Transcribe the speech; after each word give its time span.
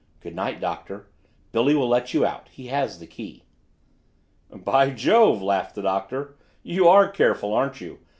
"Good 0.19 0.33
night, 0.33 0.59
Doctor 0.59 1.11
Billy 1.51 1.75
will 1.75 1.87
let 1.87 2.11
you 2.11 2.25
out, 2.25 2.49
he 2.49 2.69
has 2.73 2.97
the 2.97 3.05
key." 3.05 3.43
"By 4.49 4.89
Jove!" 4.89 5.43
laughed 5.43 5.75
the 5.75 5.83
Doctor, 5.83 6.37
"you 6.63 6.87
are 6.87 7.07
careful, 7.07 7.53
aren't 7.53 7.79
you! 7.81 7.99